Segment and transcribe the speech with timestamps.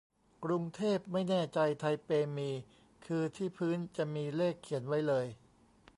[0.43, 2.49] กรุงเทพไม่แน่ใจ ไทเปมี
[3.05, 5.25] คือที่พื้นจะมีเลขเขียนไว้เลย